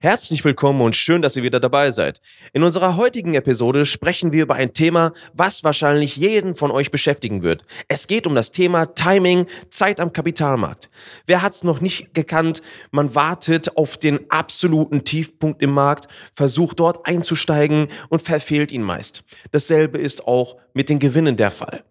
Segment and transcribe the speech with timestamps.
[0.00, 2.20] Herzlich willkommen und schön, dass ihr wieder dabei seid.
[2.52, 7.42] In unserer heutigen Episode sprechen wir über ein Thema, was wahrscheinlich jeden von euch beschäftigen
[7.42, 7.64] wird.
[7.88, 10.88] Es geht um das Thema Timing, Zeit am Kapitalmarkt.
[11.26, 12.62] Wer hat's noch nicht gekannt?
[12.92, 19.24] Man wartet auf den absoluten Tiefpunkt im Markt, versucht dort einzusteigen und verfehlt ihn meist.
[19.50, 21.82] Dasselbe ist auch mit den Gewinnen der Fall.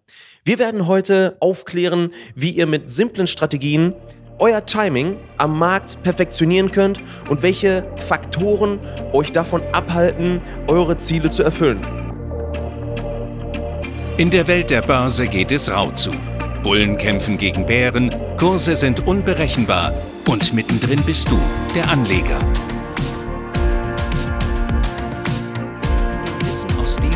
[0.44, 3.92] Wir werden heute aufklären, wie ihr mit simplen Strategien
[4.38, 8.78] euer Timing am Markt perfektionieren könnt und welche Faktoren
[9.12, 11.86] euch davon abhalten, eure Ziele zu erfüllen.
[14.16, 16.10] In der Welt der Börse geht es rau zu.
[16.62, 19.92] Bullen kämpfen gegen Bären, Kurse sind unberechenbar
[20.26, 21.38] und mittendrin bist du,
[21.74, 22.38] der Anleger.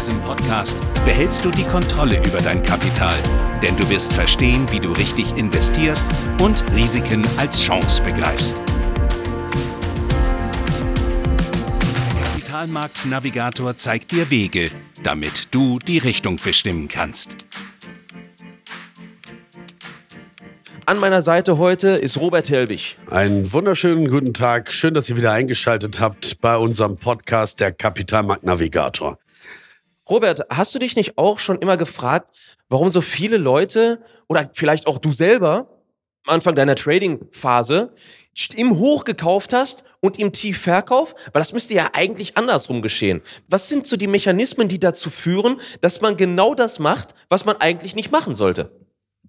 [0.02, 3.14] Diesem Podcast behältst du die Kontrolle über dein Kapital,
[3.62, 6.08] denn du wirst verstehen, wie du richtig investierst
[6.40, 8.56] und Risiken als Chance begreifst.
[12.16, 14.72] Der Kapitalmarkt-Navigator zeigt dir Wege,
[15.04, 17.36] damit du die Richtung bestimmen kannst.
[20.84, 22.96] An meiner Seite heute ist Robert Helbig.
[23.08, 24.72] Einen wunderschönen guten Tag.
[24.72, 29.18] Schön, dass ihr wieder eingeschaltet habt bei unserem Podcast der Kapitalmarkt Navigator.
[30.08, 32.30] Robert, hast du dich nicht auch schon immer gefragt,
[32.68, 35.68] warum so viele Leute oder vielleicht auch du selber
[36.26, 37.94] am Anfang deiner Trading-Phase
[38.54, 41.14] im Hoch gekauft hast und im Tief Verkauf?
[41.32, 43.22] Weil das müsste ja eigentlich andersrum geschehen.
[43.48, 47.56] Was sind so die Mechanismen, die dazu führen, dass man genau das macht, was man
[47.56, 48.72] eigentlich nicht machen sollte?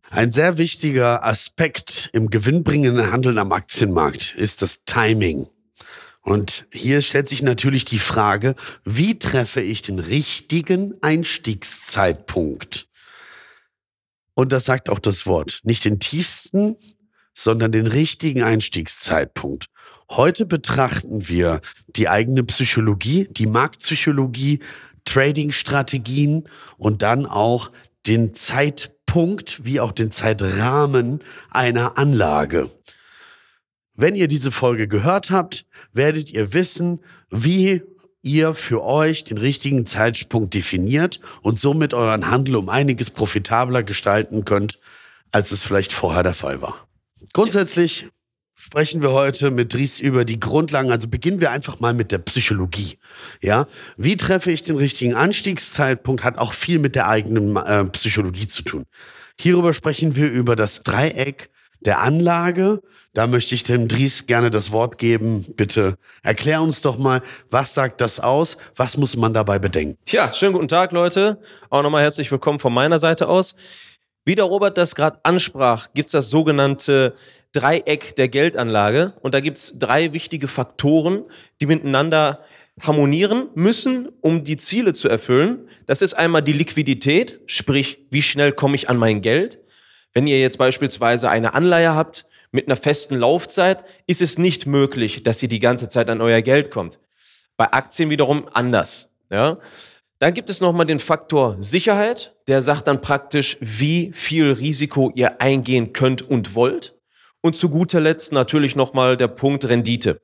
[0.09, 5.47] Ein sehr wichtiger Aspekt im gewinnbringenden Handeln am Aktienmarkt ist das Timing.
[6.23, 12.87] Und hier stellt sich natürlich die Frage, wie treffe ich den richtigen Einstiegszeitpunkt?
[14.33, 15.59] Und das sagt auch das Wort.
[15.63, 16.77] Nicht den tiefsten,
[17.33, 19.65] sondern den richtigen Einstiegszeitpunkt.
[20.09, 24.59] Heute betrachten wir die eigene Psychologie, die Marktpsychologie,
[25.03, 27.69] Trading-Strategien und dann auch
[28.07, 32.69] den Zeitpunkt wie auch den Zeitrahmen einer Anlage.
[33.95, 36.99] Wenn ihr diese Folge gehört habt, werdet ihr wissen,
[37.29, 37.81] wie
[38.21, 44.45] ihr für euch den richtigen Zeitpunkt definiert und somit euren Handel um einiges profitabler gestalten
[44.45, 44.79] könnt,
[45.31, 46.87] als es vielleicht vorher der Fall war.
[47.33, 48.07] Grundsätzlich
[48.55, 50.91] sprechen wir heute mit Dries über die Grundlagen.
[50.91, 52.97] Also beginnen wir einfach mal mit der Psychologie.
[53.41, 53.67] Ja,
[53.97, 56.23] wie treffe ich den richtigen Anstiegszeitpunkt?
[56.23, 58.85] Hat auch viel mit der eigenen äh, Psychologie zu tun.
[59.37, 61.49] Hierüber sprechen wir über das Dreieck
[61.85, 62.81] der Anlage.
[63.13, 65.45] Da möchte ich dem Dries gerne das Wort geben.
[65.55, 68.57] Bitte erklär uns doch mal, was sagt das aus?
[68.75, 69.97] Was muss man dabei bedenken?
[70.07, 71.39] Ja, schönen guten Tag, Leute.
[71.69, 73.55] Auch nochmal herzlich willkommen von meiner Seite aus.
[74.25, 77.13] Wie der Robert das gerade ansprach, gibt's das sogenannte
[77.51, 79.13] Dreieck der Geldanlage.
[79.21, 81.23] Und da gibt's drei wichtige Faktoren,
[81.61, 82.39] die miteinander
[82.81, 85.67] harmonieren müssen, um die Ziele zu erfüllen.
[85.85, 89.59] Das ist einmal die Liquidität, sprich, wie schnell komme ich an mein Geld.
[90.13, 95.23] Wenn ihr jetzt beispielsweise eine Anleihe habt mit einer festen Laufzeit, ist es nicht möglich,
[95.23, 96.99] dass ihr die ganze Zeit an euer Geld kommt.
[97.57, 99.11] Bei Aktien wiederum anders.
[99.29, 99.57] Ja?
[100.19, 102.35] Dann gibt es nochmal den Faktor Sicherheit.
[102.47, 106.95] Der sagt dann praktisch, wie viel Risiko ihr eingehen könnt und wollt.
[107.41, 110.21] Und zu guter Letzt natürlich nochmal der Punkt Rendite.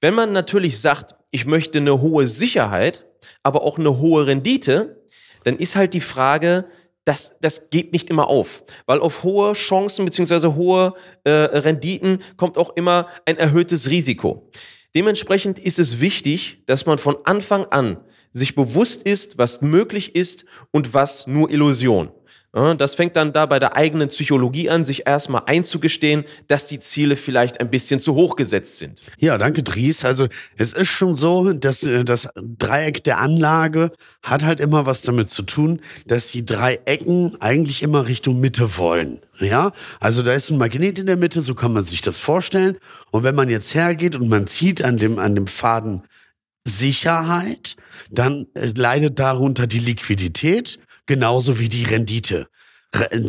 [0.00, 3.06] Wenn man natürlich sagt, ich möchte eine hohe Sicherheit,
[3.42, 5.04] aber auch eine hohe Rendite,
[5.44, 6.66] dann ist halt die Frage,
[7.10, 10.94] das, das geht nicht immer auf, weil auf hohe Chancen beziehungsweise hohe
[11.24, 14.48] äh, Renditen kommt auch immer ein erhöhtes Risiko.
[14.94, 17.96] Dementsprechend ist es wichtig, dass man von Anfang an
[18.32, 22.12] sich bewusst ist, was möglich ist und was nur Illusion.
[22.52, 27.14] Das fängt dann da bei der eigenen Psychologie an, sich erstmal einzugestehen, dass die Ziele
[27.14, 29.00] vielleicht ein bisschen zu hoch gesetzt sind.
[29.18, 30.04] Ja, danke, Dries.
[30.04, 35.02] Also es ist schon so, dass äh, das Dreieck der Anlage hat halt immer was
[35.02, 39.20] damit zu tun, dass die drei Ecken eigentlich immer Richtung Mitte wollen.
[39.38, 42.78] Ja, also da ist ein Magnet in der Mitte, so kann man sich das vorstellen.
[43.12, 46.02] Und wenn man jetzt hergeht und man zieht an dem, an dem Faden
[46.64, 47.76] Sicherheit,
[48.10, 50.80] dann äh, leidet darunter die Liquidität
[51.10, 52.46] genauso wie die Rendite.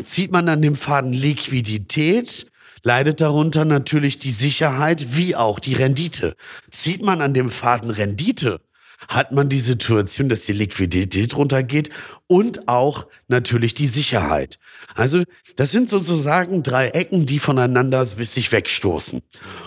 [0.03, 2.45] Zieht man an dem Faden Liquidität,
[2.83, 6.35] leidet darunter natürlich die Sicherheit wie auch die Rendite.
[6.69, 8.61] Zieht man an dem Faden Rendite,
[9.07, 11.89] hat man die Situation, dass die Liquidität runtergeht
[12.27, 14.59] und auch natürlich die Sicherheit.
[14.95, 15.23] Also
[15.55, 19.21] das sind sozusagen drei Ecken, die voneinander sich wegstoßen.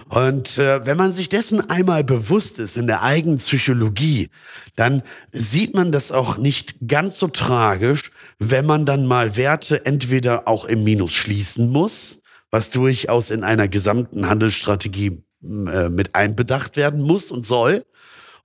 [0.09, 4.31] Und äh, wenn man sich dessen einmal bewusst ist in der eigenen Psychologie,
[4.77, 5.03] dann
[5.33, 10.65] sieht man das auch nicht ganz so tragisch, wenn man dann mal Werte entweder auch
[10.65, 12.21] im Minus schließen muss,
[12.51, 17.85] was durchaus in einer gesamten Handelsstrategie äh, mit einbedacht werden muss und soll.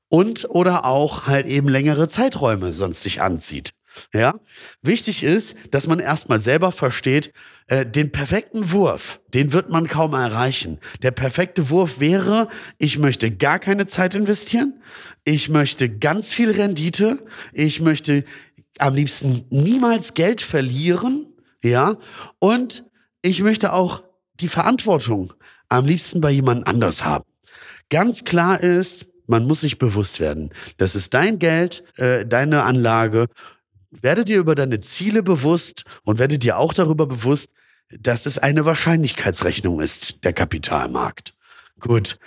[0.09, 3.73] Und oder auch halt eben längere Zeiträume sonst sich anzieht.
[4.13, 4.33] Ja,
[4.81, 7.33] wichtig ist, dass man erstmal selber versteht,
[7.67, 10.79] äh, den perfekten Wurf, den wird man kaum erreichen.
[11.01, 12.47] Der perfekte Wurf wäre,
[12.77, 14.81] ich möchte gar keine Zeit investieren,
[15.25, 18.23] ich möchte ganz viel Rendite, ich möchte
[18.77, 21.33] am liebsten niemals Geld verlieren,
[21.63, 21.97] ja,
[22.39, 22.85] und
[23.21, 24.03] ich möchte auch
[24.39, 25.33] die Verantwortung
[25.67, 27.25] am liebsten bei jemand anders haben.
[27.89, 33.27] Ganz klar ist, man muss sich bewusst werden, das ist dein Geld, äh, deine Anlage
[33.91, 37.51] werde dir über deine Ziele bewusst und werde dir auch darüber bewusst,
[37.89, 41.33] dass es eine Wahrscheinlichkeitsrechnung ist, der Kapitalmarkt.
[41.79, 42.19] Gut,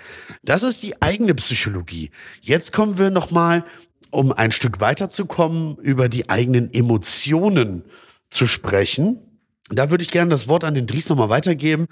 [0.42, 2.10] das ist die eigene Psychologie.
[2.40, 3.64] Jetzt kommen wir nochmal,
[4.10, 7.84] um ein Stück weiterzukommen, über die eigenen Emotionen
[8.28, 9.31] zu sprechen.
[9.70, 11.86] Da würde ich gerne das Wort an den Dries nochmal weitergeben.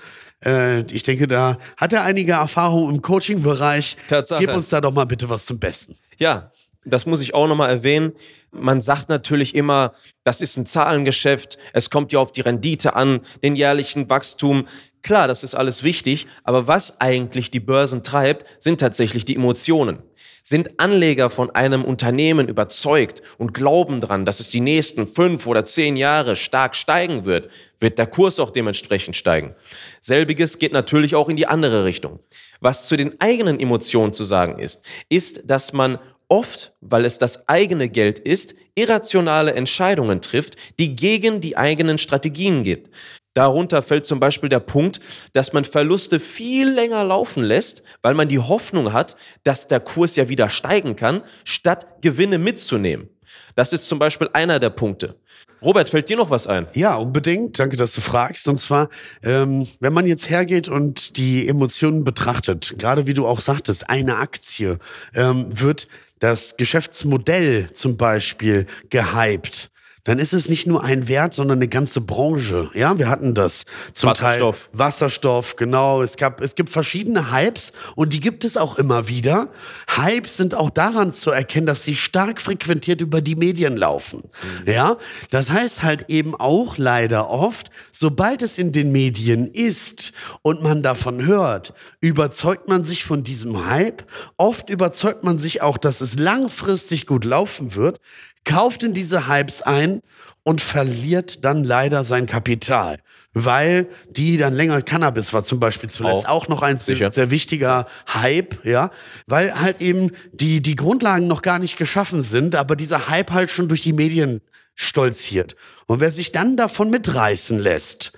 [0.44, 3.96] Äh, ich denke, da hat er einige Erfahrungen im Coaching-Bereich.
[4.38, 5.96] Gib uns da doch mal bitte was zum Besten.
[6.19, 6.50] Ja,
[6.84, 8.12] das muss ich auch nochmal erwähnen.
[8.52, 9.93] Man sagt natürlich immer,
[10.25, 14.67] das ist ein Zahlengeschäft, es kommt ja auf die Rendite an, den jährlichen Wachstum.
[15.02, 20.02] Klar, das ist alles wichtig, aber was eigentlich die Börsen treibt, sind tatsächlich die Emotionen.
[20.50, 25.64] Sind Anleger von einem Unternehmen überzeugt und glauben dran, dass es die nächsten fünf oder
[25.64, 29.55] zehn Jahre stark steigen wird, wird der Kurs auch dementsprechend steigen.
[30.00, 32.19] Selbiges geht natürlich auch in die andere Richtung.
[32.58, 37.49] Was zu den eigenen Emotionen zu sagen ist, ist, dass man oft, weil es das
[37.49, 42.91] eigene Geld ist, irrationale Entscheidungen trifft, die gegen die eigenen Strategien geht.
[43.35, 45.00] Darunter fällt zum Beispiel der Punkt,
[45.32, 50.17] dass man Verluste viel länger laufen lässt, weil man die Hoffnung hat, dass der Kurs
[50.17, 53.09] ja wieder steigen kann, statt Gewinne mitzunehmen.
[53.55, 55.17] Das ist zum Beispiel einer der Punkte.
[55.62, 56.67] Robert, fällt dir noch was ein?
[56.73, 57.59] Ja, unbedingt.
[57.59, 58.49] Danke, dass du fragst.
[58.49, 58.88] Und zwar,
[59.23, 64.17] ähm, wenn man jetzt hergeht und die Emotionen betrachtet, gerade wie du auch sagtest, eine
[64.17, 64.79] Aktie
[65.15, 65.87] ähm, wird
[66.19, 69.69] das Geschäftsmodell zum Beispiel gehypt
[70.05, 72.70] dann ist es nicht nur ein Wert, sondern eine ganze Branche.
[72.75, 74.69] Ja, wir hatten das zum Wasserstoff.
[74.70, 76.02] Teil Wasserstoff, genau.
[76.02, 79.49] Es gab, es gibt verschiedene Hypes und die gibt es auch immer wieder.
[79.88, 84.23] Hypes sind auch daran zu erkennen, dass sie stark frequentiert über die Medien laufen.
[84.64, 84.73] Mhm.
[84.73, 84.97] Ja,
[85.31, 90.12] das heißt halt eben auch leider oft, sobald es in den Medien ist
[90.43, 94.05] und man davon hört, überzeugt man sich von diesem Hype.
[94.37, 98.00] Oft überzeugt man sich auch, dass es langfristig gut laufen wird
[98.44, 100.00] kauft in diese Hypes ein
[100.42, 102.98] und verliert dann leider sein Kapital.
[103.32, 107.12] Weil die dann länger Cannabis war zum Beispiel zuletzt auch, auch noch ein Sicher.
[107.12, 108.90] sehr wichtiger Hype, ja.
[109.26, 113.50] Weil halt eben die, die Grundlagen noch gar nicht geschaffen sind, aber dieser Hype halt
[113.50, 114.40] schon durch die Medien
[114.75, 115.56] stolziert.
[115.86, 118.12] Und wer sich dann davon mitreißen lässt,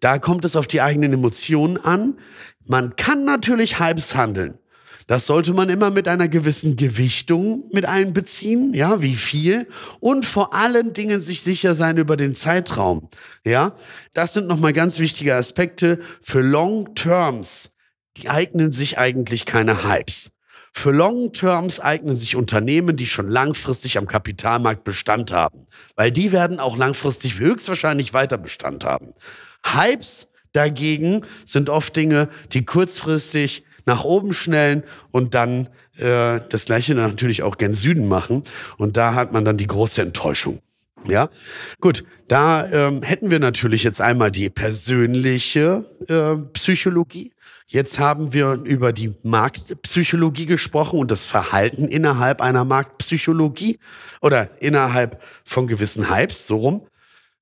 [0.00, 2.18] da kommt es auf die eigenen Emotionen an.
[2.66, 4.58] Man kann natürlich Hypes handeln.
[5.06, 9.68] Das sollte man immer mit einer gewissen Gewichtung mit einbeziehen, ja, wie viel
[10.00, 13.08] und vor allen Dingen sich sicher sein über den Zeitraum,
[13.44, 13.76] ja.
[14.14, 16.00] Das sind nochmal ganz wichtige Aspekte.
[16.20, 17.74] Für Long Terms
[18.26, 20.30] eignen sich eigentlich keine Hypes.
[20.72, 26.32] Für Long Terms eignen sich Unternehmen, die schon langfristig am Kapitalmarkt Bestand haben, weil die
[26.32, 29.14] werden auch langfristig höchstwahrscheinlich weiter Bestand haben.
[29.64, 36.94] Hypes dagegen sind oft Dinge, die kurzfristig nach oben schnellen und dann äh, das gleiche
[36.94, 38.42] natürlich auch gen Süden machen.
[38.76, 40.60] Und da hat man dann die große Enttäuschung.
[41.08, 41.28] Ja,
[41.80, 47.32] gut, da ähm, hätten wir natürlich jetzt einmal die persönliche äh, Psychologie.
[47.68, 53.78] Jetzt haben wir über die Marktpsychologie gesprochen und das Verhalten innerhalb einer Marktpsychologie
[54.20, 56.86] oder innerhalb von gewissen Hypes, so rum.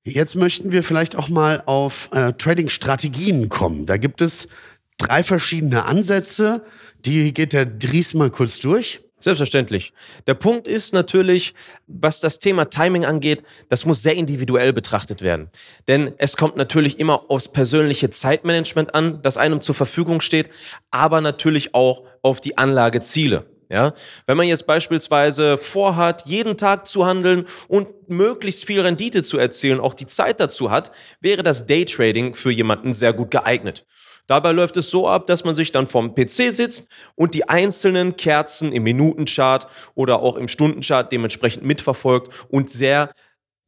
[0.03, 3.87] Jetzt möchten wir vielleicht auch mal auf äh, Trading-Strategien kommen.
[3.87, 4.47] Da gibt es
[4.97, 6.63] drei verschiedene Ansätze.
[6.99, 9.01] Die geht der Dries mal kurz durch.
[9.25, 9.91] Selbstverständlich.
[10.27, 11.55] Der Punkt ist natürlich,
[11.87, 15.49] was das Thema Timing angeht, das muss sehr individuell betrachtet werden.
[15.87, 20.49] Denn es kommt natürlich immer aufs persönliche Zeitmanagement an, das einem zur Verfügung steht,
[20.91, 23.47] aber natürlich auch auf die Anlageziele.
[23.67, 23.95] Ja,
[24.27, 29.79] wenn man jetzt beispielsweise vorhat, jeden Tag zu handeln und möglichst viel Rendite zu erzielen,
[29.79, 33.87] auch die Zeit dazu hat, wäre das Daytrading für jemanden sehr gut geeignet.
[34.27, 38.15] Dabei läuft es so ab, dass man sich dann vorm PC sitzt und die einzelnen
[38.15, 43.11] Kerzen im Minutenchart oder auch im Stundenchart dementsprechend mitverfolgt und sehr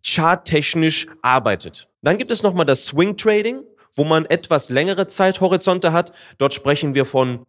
[0.04, 1.90] charttechnisch arbeitet.
[2.02, 3.64] Dann gibt es nochmal das Swing Trading,
[3.96, 6.14] wo man etwas längere Zeithorizonte hat.
[6.38, 7.46] Dort sprechen wir von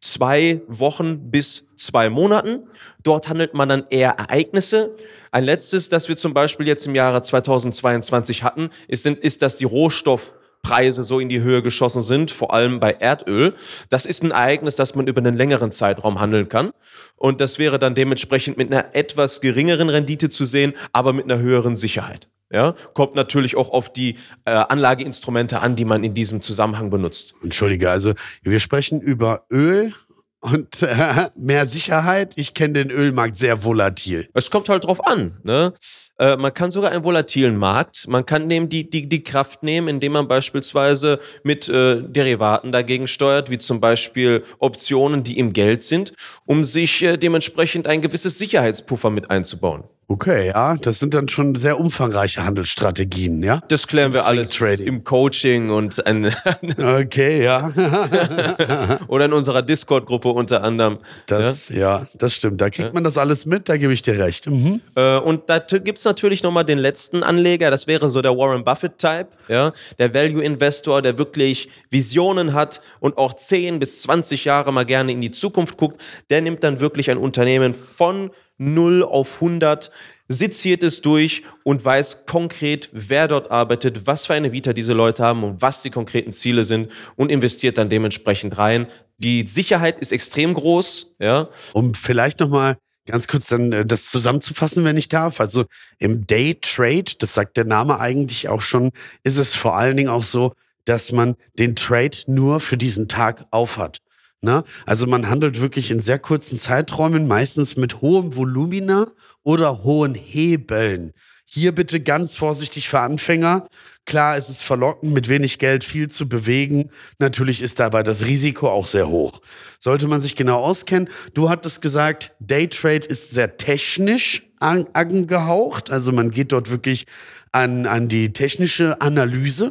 [0.00, 2.68] zwei Wochen bis zwei Monaten.
[3.02, 4.94] Dort handelt man dann eher Ereignisse.
[5.32, 9.64] Ein letztes, das wir zum Beispiel jetzt im Jahre 2022 hatten, ist, ist dass die
[9.64, 13.54] Rohstoff Preise so in die Höhe geschossen sind, vor allem bei Erdöl.
[13.90, 16.72] Das ist ein Ereignis, das man über einen längeren Zeitraum handeln kann.
[17.14, 21.38] Und das wäre dann dementsprechend mit einer etwas geringeren Rendite zu sehen, aber mit einer
[21.38, 22.28] höheren Sicherheit.
[22.50, 27.34] Ja, kommt natürlich auch auf die äh, Anlageinstrumente an, die man in diesem Zusammenhang benutzt.
[27.42, 29.92] Entschuldige, also wir sprechen über Öl
[30.40, 32.34] und äh, mehr Sicherheit.
[32.36, 34.28] Ich kenne den Ölmarkt sehr volatil.
[34.34, 35.38] Es kommt halt drauf an.
[35.42, 35.72] Ne?
[36.18, 39.88] Äh, man kann sogar einen volatilen Markt, man kann nehmen die, die, die Kraft nehmen,
[39.88, 45.82] indem man beispielsweise mit äh, Derivaten dagegen steuert, wie zum Beispiel Optionen, die im Geld
[45.82, 46.14] sind,
[46.46, 49.84] um sich äh, dementsprechend ein gewisses Sicherheitspuffer mit einzubauen.
[50.06, 53.60] Okay, ja, das sind dann schon sehr umfangreiche Handelsstrategien, ja?
[53.68, 54.86] Das klären wir alles Trading.
[54.86, 56.34] im Coaching und ein
[56.78, 57.70] Okay, ja.
[59.08, 60.98] oder in unserer Discord-Gruppe unter anderem.
[61.26, 62.00] Das, ja?
[62.00, 62.60] ja, das stimmt.
[62.60, 64.48] Da kriegt man das alles mit, da gebe ich dir recht.
[64.48, 64.82] Mhm.
[64.94, 68.62] Äh, und da gibt es natürlich nochmal den letzten Anleger, das wäre so der Warren
[68.62, 74.84] Buffett-Type, ja, der Value-Investor, der wirklich Visionen hat und auch 10 bis 20 Jahre mal
[74.84, 76.00] gerne in die Zukunft guckt.
[76.28, 79.90] Der nimmt dann wirklich ein Unternehmen von 0 auf 100,
[80.28, 85.22] seziert es durch und weiß konkret, wer dort arbeitet, was für eine Vita diese Leute
[85.22, 88.86] haben und was die konkreten Ziele sind und investiert dann dementsprechend rein.
[89.18, 91.48] Die Sicherheit ist extrem groß, ja.
[91.72, 95.40] Um vielleicht nochmal ganz kurz dann äh, das zusammenzufassen, wenn ich darf.
[95.40, 95.66] Also
[95.98, 98.90] im Day Trade, das sagt der Name eigentlich auch schon,
[99.22, 103.46] ist es vor allen Dingen auch so, dass man den Trade nur für diesen Tag
[103.50, 103.98] aufhat.
[104.44, 104.62] Ne?
[104.86, 109.06] Also man handelt wirklich in sehr kurzen Zeiträumen, meistens mit hohem Volumina
[109.42, 111.12] oder hohen Hebeln.
[111.46, 113.66] Hier bitte ganz vorsichtig für Anfänger.
[114.06, 116.90] Klar, es ist verlockend, mit wenig Geld viel zu bewegen.
[117.18, 119.40] Natürlich ist dabei das Risiko auch sehr hoch.
[119.78, 121.08] Sollte man sich genau auskennen.
[121.32, 125.90] Du hattest gesagt, Daytrade ist sehr technisch angehaucht.
[125.90, 127.06] Also man geht dort wirklich
[127.52, 129.70] an, an die technische Analyse.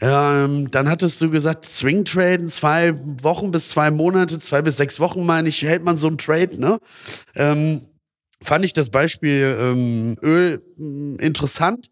[0.00, 5.00] Ähm, dann hattest du gesagt, Swing Traden, zwei Wochen bis zwei Monate, zwei bis sechs
[5.00, 6.78] Wochen, meine ich, hält man so einen Trade, ne?
[7.34, 7.80] Ähm,
[8.42, 11.90] fand ich das Beispiel ähm, Öl mh, hm, interessant.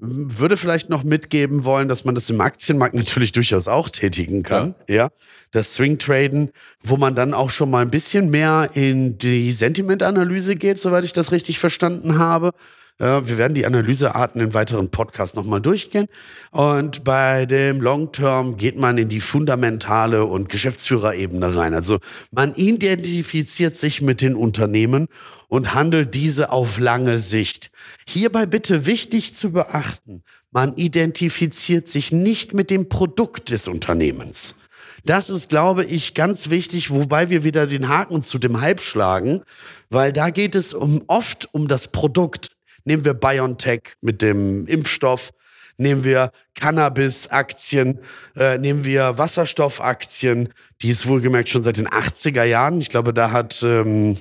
[0.00, 4.76] Würde vielleicht noch mitgeben wollen, dass man das im Aktienmarkt natürlich durchaus auch tätigen kann.
[4.86, 4.94] Ja.
[4.94, 5.08] ja.
[5.50, 6.50] Das Swing Traden,
[6.84, 11.12] wo man dann auch schon mal ein bisschen mehr in die Sentimentanalyse geht, soweit ich
[11.12, 12.52] das richtig verstanden habe.
[13.00, 16.06] Wir werden die Analysearten in weiteren Podcasts nochmal durchgehen.
[16.50, 21.74] Und bei dem Long Term geht man in die fundamentale und Geschäftsführerebene rein.
[21.74, 21.98] Also
[22.32, 25.06] man identifiziert sich mit den Unternehmen
[25.46, 27.70] und handelt diese auf lange Sicht.
[28.06, 34.56] Hierbei bitte wichtig zu beachten, man identifiziert sich nicht mit dem Produkt des Unternehmens.
[35.04, 39.42] Das ist, glaube ich, ganz wichtig, wobei wir wieder den Haken zu dem Hype schlagen,
[39.88, 42.57] weil da geht es um, oft um das Produkt.
[42.84, 45.30] Nehmen wir BioNTech mit dem Impfstoff,
[45.76, 48.00] nehmen wir Cannabis-Aktien,
[48.36, 52.80] äh, nehmen wir Wasserstoffaktien, die ist wohlgemerkt schon seit den 80er Jahren.
[52.80, 54.18] Ich glaube, da hat ähm,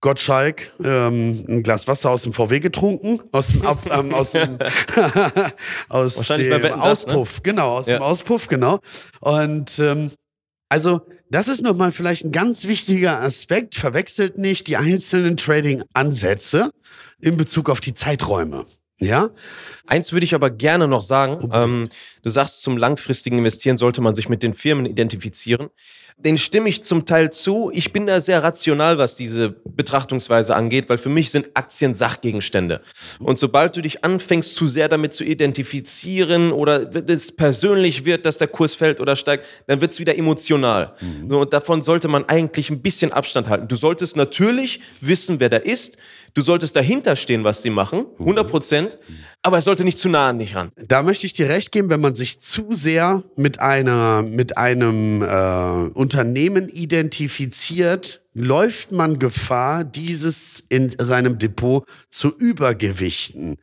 [0.00, 4.58] Gottschalk ähm, ein Glas Wasser aus dem VW getrunken, aus dem, Ab, ähm, aus dem,
[5.88, 7.42] aus dem Auspuff, ne?
[7.42, 7.98] genau, aus ja.
[7.98, 8.80] dem Auspuff, genau.
[9.20, 10.10] Und ähm,
[10.70, 13.74] also das ist nochmal vielleicht ein ganz wichtiger Aspekt.
[13.74, 16.70] Verwechselt nicht die einzelnen Trading-Ansätze
[17.20, 18.66] in Bezug auf die Zeiträume.
[18.98, 19.30] Ja?
[19.86, 21.50] Eins würde ich aber gerne noch sagen.
[21.52, 21.88] Ähm,
[22.22, 25.70] du sagst, zum langfristigen Investieren sollte man sich mit den Firmen identifizieren
[26.24, 27.70] den stimme ich zum Teil zu.
[27.72, 32.82] Ich bin da sehr rational, was diese Betrachtungsweise angeht, weil für mich sind Aktien Sachgegenstände.
[33.18, 38.36] Und sobald du dich anfängst, zu sehr damit zu identifizieren oder es persönlich wird, dass
[38.36, 40.94] der Kurs fällt oder steigt, dann wird es wieder emotional.
[41.00, 41.34] Mhm.
[41.34, 43.68] Und davon sollte man eigentlich ein bisschen Abstand halten.
[43.68, 45.96] Du solltest natürlich wissen, wer da ist.
[46.34, 48.52] Du solltest dahinter stehen, was sie machen, 100 mhm.
[49.42, 50.70] Aber es sollte nicht zu nah an dich ran.
[50.76, 55.22] Da möchte ich dir recht geben, wenn man sich zu sehr mit einer, mit einem
[55.22, 63.56] äh, Unternehmen identifiziert, läuft man Gefahr, dieses in seinem Depot zu übergewichten.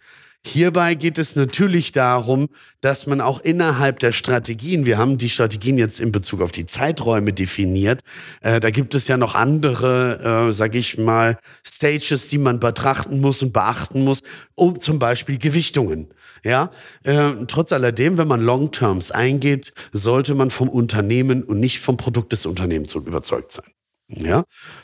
[0.45, 2.47] Hierbei geht es natürlich darum,
[2.79, 6.65] dass man auch innerhalb der Strategien, wir haben die Strategien jetzt in Bezug auf die
[6.65, 8.01] Zeiträume definiert,
[8.41, 13.19] äh, da gibt es ja noch andere, äh, sage ich mal, Stages, die man betrachten
[13.19, 14.21] muss und beachten muss,
[14.55, 16.13] um zum Beispiel Gewichtungen.
[16.43, 16.69] Ja,
[17.03, 22.31] äh, trotz alledem, wenn man Long-Terms eingeht, sollte man vom Unternehmen und nicht vom Produkt
[22.31, 23.65] des Unternehmens überzeugt sein.
[24.09, 24.43] Ja,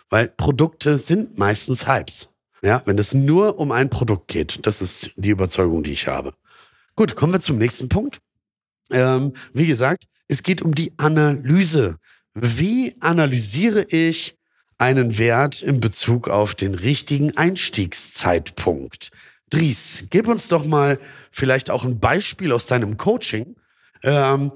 [0.09, 2.32] weil Produkte sind meistens Hypes.
[2.63, 6.33] Ja, wenn es nur um ein Produkt geht, das ist die Überzeugung, die ich habe.
[6.95, 8.19] Gut, kommen wir zum nächsten Punkt.
[8.89, 11.97] Ähm, wie gesagt, es geht um die Analyse.
[12.33, 14.37] Wie analysiere ich
[14.77, 19.11] einen Wert in Bezug auf den richtigen Einstiegszeitpunkt?
[19.49, 20.99] Dries, gib uns doch mal
[21.31, 23.55] vielleicht auch ein Beispiel aus deinem Coaching,
[24.03, 24.53] ähm,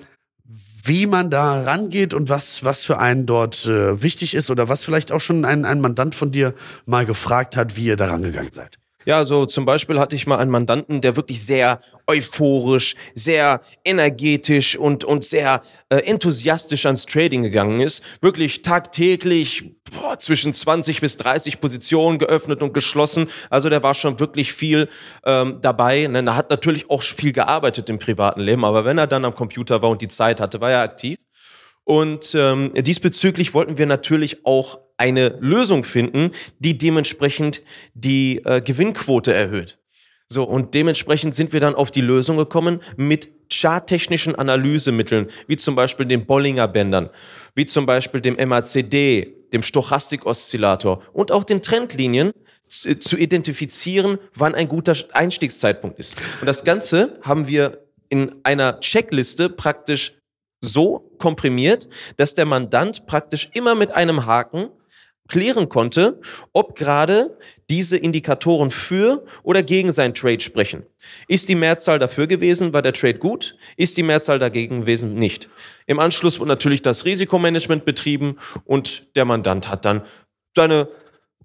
[0.88, 4.84] wie man da rangeht und was, was für einen dort äh, wichtig ist oder was
[4.84, 6.54] vielleicht auch schon ein, ein Mandant von dir
[6.86, 8.80] mal gefragt hat, wie ihr da rangegangen seid.
[9.08, 14.76] Ja, so zum Beispiel hatte ich mal einen Mandanten, der wirklich sehr euphorisch, sehr energetisch
[14.78, 18.04] und, und sehr äh, enthusiastisch ans Trading gegangen ist.
[18.20, 23.30] Wirklich tagtäglich boah, zwischen 20 bis 30 Positionen geöffnet und geschlossen.
[23.50, 24.90] Also der war schon wirklich viel
[25.24, 26.08] ähm, dabei.
[26.08, 26.26] Ne?
[26.26, 29.82] Er hat natürlich auch viel gearbeitet im privaten Leben, aber wenn er dann am Computer
[29.82, 31.18] war und die Zeit hatte, war er aktiv.
[31.88, 37.62] Und ähm, diesbezüglich wollten wir natürlich auch eine Lösung finden, die dementsprechend
[37.94, 39.80] die äh, Gewinnquote erhöht.
[40.28, 45.76] So, und dementsprechend sind wir dann auf die Lösung gekommen mit charttechnischen Analysemitteln, wie zum
[45.76, 47.10] Beispiel den Bollinger Bändern,
[47.56, 52.34] wie zum Beispiel dem MACD, dem Stochastik-Oszillator und auch den Trendlinien
[52.68, 56.18] zu, zu identifizieren, wann ein guter Einstiegszeitpunkt ist.
[56.42, 60.16] Und das Ganze haben wir in einer Checkliste praktisch
[60.60, 64.70] so komprimiert, dass der Mandant praktisch immer mit einem Haken
[65.28, 66.20] klären konnte,
[66.54, 67.38] ob gerade
[67.70, 70.84] diese Indikatoren für oder gegen sein Trade sprechen.
[71.28, 73.58] Ist die Mehrzahl dafür gewesen, war der Trade gut?
[73.76, 75.16] Ist die Mehrzahl dagegen gewesen?
[75.16, 75.50] Nicht.
[75.86, 80.02] Im Anschluss wurde natürlich das Risikomanagement betrieben und der Mandant hat dann
[80.56, 80.88] seine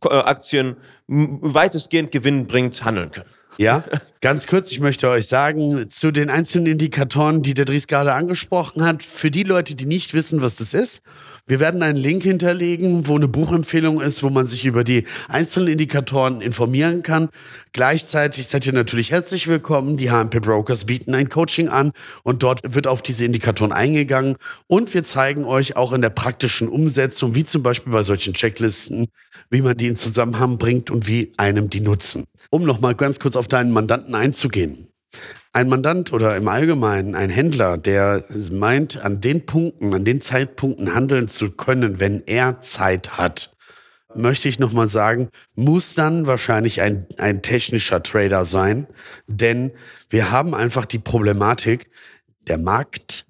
[0.05, 0.77] äh, Aktien
[1.13, 3.29] weitestgehend gewinnbringend handeln können.
[3.59, 3.85] Ja,
[4.23, 8.83] ganz kurz, ich möchte euch sagen, zu den einzelnen Indikatoren, die der Dries gerade angesprochen
[8.83, 11.03] hat, für die Leute, die nicht wissen, was das ist,
[11.49, 15.73] wir werden einen Link hinterlegen, wo eine Buchempfehlung ist, wo man sich über die einzelnen
[15.73, 17.31] Indikatoren informieren kann.
[17.73, 19.97] Gleichzeitig seid ihr natürlich herzlich willkommen.
[19.97, 21.91] Die HMP Brokers bieten ein Coaching an
[22.23, 24.37] und dort wird auf diese Indikatoren eingegangen.
[24.69, 29.09] Und wir zeigen euch auch in der praktischen Umsetzung, wie zum Beispiel bei solchen Checklisten,
[29.51, 32.25] wie man die in Zusammenhang bringt und wie einem die nutzen.
[32.51, 34.89] Um nochmal ganz kurz auf deinen Mandanten einzugehen.
[35.53, 40.95] Ein Mandant oder im Allgemeinen ein Händler, der meint, an den Punkten, an den Zeitpunkten
[40.95, 43.55] handeln zu können, wenn er Zeit hat,
[44.15, 48.87] möchte ich nochmal sagen, muss dann wahrscheinlich ein, ein technischer Trader sein,
[49.27, 49.73] denn
[50.09, 51.91] wir haben einfach die Problematik,
[52.49, 53.27] der Markt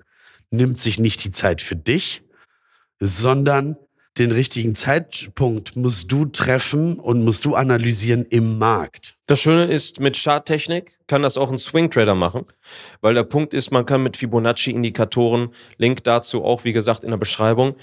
[0.50, 2.22] nimmt sich nicht die Zeit für dich,
[3.00, 3.76] sondern
[4.18, 9.16] den richtigen Zeitpunkt musst du treffen und musst du analysieren im Markt.
[9.26, 12.44] Das Schöne ist, mit Charttechnik kann das auch ein Swing Trader machen,
[13.02, 17.18] weil der Punkt ist, man kann mit Fibonacci-Indikatoren, Link dazu auch, wie gesagt, in der
[17.18, 17.76] Beschreibung,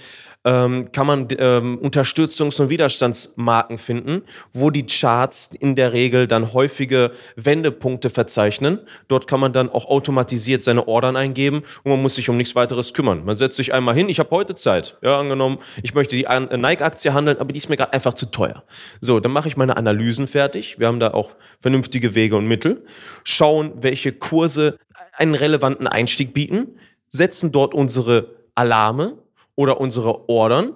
[0.46, 4.24] ähm, kann man ähm, Unterstützungs- und Widerstandsmarken finden,
[4.54, 8.80] wo die Charts in der Regel dann häufige Wendepunkte verzeichnen.
[9.10, 12.56] Dort kann man dann auch automatisiert seine Ordern eingeben und man muss sich um nichts
[12.56, 13.26] weiteres kümmern.
[13.26, 14.98] Man setzt sich einmal hin, ich habe heute Zeit.
[15.02, 18.64] Ja, angenommen, ich möchte die Nike-Aktie handeln, aber die ist mir gerade einfach zu teuer.
[19.02, 20.80] So, dann mache ich meine Analysen fertig.
[20.80, 22.86] Wir haben da auch vernünftige Wege und Mittel.
[23.24, 24.78] Schauen, welche Kurse
[25.18, 29.18] einen relevanten Einstieg bieten, setzen dort unsere Alarme
[29.56, 30.74] oder unsere Ordern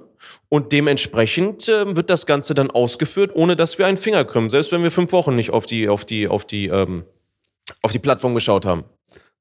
[0.49, 4.71] und dementsprechend äh, wird das Ganze dann ausgeführt, ohne dass wir einen Finger krümmen, selbst
[4.71, 7.03] wenn wir fünf Wochen nicht auf die, auf die, auf die, ähm,
[7.81, 8.85] auf die Plattform geschaut haben.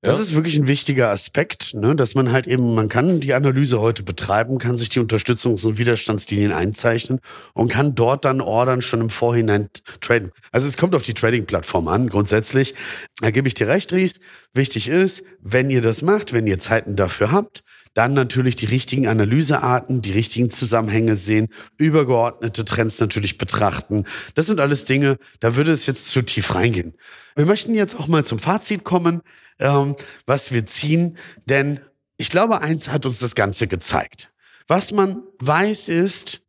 [0.05, 0.23] Das ja?
[0.25, 1.95] ist wirklich ein wichtiger Aspekt, ne?
[1.95, 5.79] dass man halt eben, man kann die Analyse heute betreiben, kann sich die Unterstützungs- und
[5.79, 7.21] Widerstandslinien einzeichnen
[7.55, 10.33] und kann dort dann Ordern schon im Vorhinein traden.
[10.51, 12.75] Also es kommt auf die Trading-Plattform an, grundsätzlich.
[13.21, 14.15] Da gebe ich dir recht, Ries.
[14.53, 17.63] Wichtig ist, wenn ihr das macht, wenn ihr Zeiten dafür habt,
[17.95, 24.05] dann natürlich die richtigen Analysearten, die richtigen Zusammenhänge sehen, übergeordnete Trends natürlich betrachten.
[24.35, 26.95] Das sind alles Dinge, da würde es jetzt zu tief reingehen.
[27.35, 29.23] Wir möchten jetzt auch mal zum Fazit kommen,
[29.59, 31.17] ähm, was wir ziehen,
[31.47, 31.81] denn
[32.17, 34.33] ich glaube, eins hat uns das Ganze gezeigt.
[34.69, 36.43] Was man weiß ist,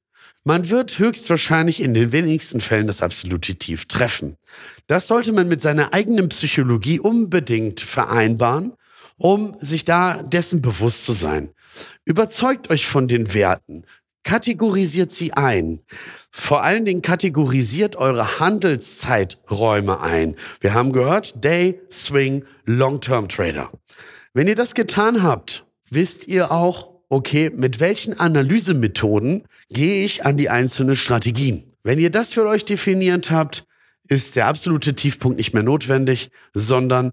[0.44, 4.38] man wird höchstwahrscheinlich in den wenigsten Fällen das absolute Tief treffen.
[4.88, 8.74] Das sollte man mit seiner eigenen Psychologie unbedingt vereinbaren
[9.18, 11.52] um sich da dessen bewusst zu sein.
[12.06, 13.86] Überzeugt euch von den Werten.
[14.24, 15.82] Kategorisiert sie ein.
[16.32, 20.36] Vor allen Dingen kategorisiert eure Handelszeiträume ein.
[20.62, 23.72] Wir haben gehört, Day, Swing, Long-Term Trader.
[24.34, 30.38] Wenn ihr das getan habt, wisst ihr auch, okay, mit welchen Analysemethoden gehe ich an
[30.38, 31.76] die einzelnen Strategien.
[31.84, 33.66] Wenn ihr das für euch definiert habt,
[34.08, 37.12] ist der absolute Tiefpunkt nicht mehr notwendig, sondern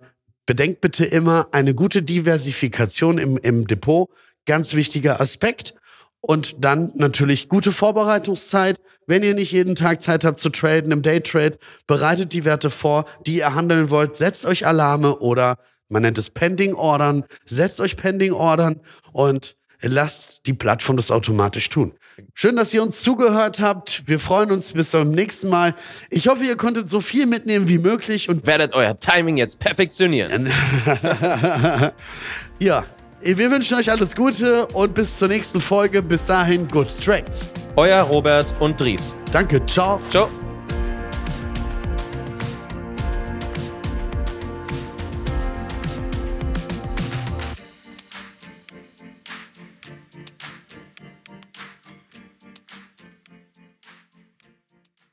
[0.50, 4.10] Bedenkt bitte immer eine gute Diversifikation im, im Depot,
[4.46, 5.76] ganz wichtiger Aspekt.
[6.20, 8.78] Und dann natürlich gute Vorbereitungszeit.
[9.06, 13.06] Wenn ihr nicht jeden Tag Zeit habt zu traden im Daytrade, bereitet die Werte vor,
[13.26, 14.16] die ihr handeln wollt.
[14.16, 15.56] Setzt euch Alarme oder
[15.88, 17.24] man nennt es Pending Ordern.
[17.46, 18.80] Setzt euch Pending Ordern
[19.12, 21.92] und lasst die Plattform das automatisch tun.
[22.34, 24.02] Schön, dass ihr uns zugehört habt.
[24.06, 25.74] Wir freuen uns bis zum nächsten Mal.
[26.10, 30.46] Ich hoffe, ihr konntet so viel mitnehmen wie möglich und werdet euer Timing jetzt perfektionieren.
[32.58, 32.84] ja,
[33.22, 36.02] wir wünschen euch alles Gute und bis zur nächsten Folge.
[36.02, 37.48] Bis dahin, good tracks.
[37.76, 39.14] Euer Robert und Dries.
[39.32, 40.00] Danke, ciao.
[40.10, 40.28] Ciao.